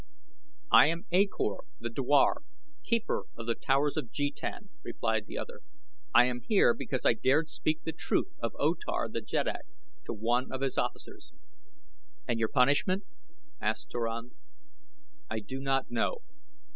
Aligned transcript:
"I 0.71 0.87
am 0.87 1.05
A 1.11 1.27
Kor 1.27 1.63
the 1.79 1.91
dwar, 1.91 2.41
keeper 2.81 3.25
of 3.37 3.45
The 3.45 3.53
Towers 3.53 3.97
of 3.97 4.09
Jetan," 4.11 4.69
replied 4.81 5.27
the 5.27 5.37
other. 5.37 5.61
"I 6.11 6.25
am 6.25 6.41
here 6.41 6.73
because 6.73 7.05
I 7.05 7.13
dared 7.13 7.51
speak 7.51 7.83
the 7.83 7.91
truth 7.91 8.33
of 8.41 8.53
O 8.57 8.73
Tar 8.73 9.09
the 9.09 9.21
jeddak, 9.21 9.67
to 10.05 10.13
one 10.13 10.51
of 10.51 10.61
his 10.61 10.75
officers." 10.75 11.33
"And 12.27 12.39
your 12.39 12.49
punishment?" 12.49 13.03
asked 13.61 13.91
Turan. 13.91 14.31
"I 15.29 15.39
do 15.39 15.59
not 15.59 15.91
know. 15.91 16.23